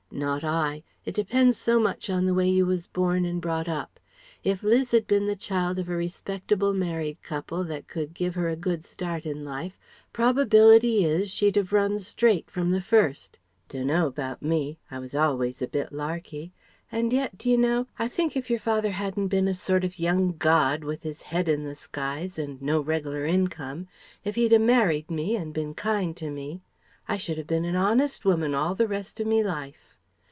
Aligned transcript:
Not 0.13 0.43
I. 0.43 0.83
It 1.05 1.15
depends 1.15 1.57
so 1.57 1.79
much 1.79 2.09
on 2.09 2.25
the 2.25 2.33
way 2.33 2.49
you 2.49 2.65
was 2.65 2.85
born 2.85 3.23
and 3.23 3.41
brought 3.41 3.69
up. 3.69 3.97
If 4.43 4.61
Liz 4.61 4.91
had 4.91 5.07
been 5.07 5.25
the 5.25 5.37
child 5.37 5.79
of 5.79 5.87
a 5.87 5.95
respectable 5.95 6.73
married 6.73 7.23
couple 7.23 7.63
that 7.63 7.87
could 7.87 8.13
give 8.13 8.35
her 8.35 8.49
a 8.49 8.57
good 8.57 8.83
start 8.83 9.25
in 9.25 9.45
life, 9.45 9.79
'probability 10.11 11.05
is 11.05 11.31
she'd 11.31 11.55
have 11.55 11.71
run 11.71 11.97
straight 11.97 12.51
from 12.51 12.71
the 12.71 12.81
first. 12.81 13.39
Dunno 13.69 14.05
about 14.05 14.41
me. 14.41 14.77
I 14.91 14.99
was 14.99 15.15
always 15.15 15.61
a 15.61 15.67
bit 15.67 15.93
larky. 15.93 16.51
And 16.91 17.13
yet 17.13 17.37
d'you 17.37 17.57
know, 17.57 17.87
I 17.97 18.09
think 18.09 18.35
if 18.35 18.49
yer 18.49 18.59
father 18.59 18.91
hadn't 18.91 19.29
been 19.29 19.47
a 19.47 19.53
sort 19.53 19.85
of 19.85 19.97
young 19.97 20.33
god, 20.35 20.83
with 20.83 21.03
his 21.03 21.21
head 21.21 21.47
in 21.47 21.63
the 21.63 21.73
skies, 21.75 22.37
and 22.37 22.61
no 22.61 22.81
reg'lar 22.81 23.23
income, 23.25 23.87
if 24.25 24.35
he'd 24.35 24.51
a 24.51 24.59
married 24.59 25.09
me 25.09 25.37
and 25.37 25.53
been 25.53 25.73
kind 25.73 26.17
to 26.17 26.29
me... 26.29 26.59
I 27.07 27.15
should 27.15 27.37
have 27.37 27.47
been 27.47 27.63
an 27.65 27.77
honest 27.77 28.25
woman 28.25 28.53
all 28.53 28.75
the 28.75 28.89
rest 28.89 29.21
of 29.21 29.25
me 29.25 29.41
life.... 29.41 29.87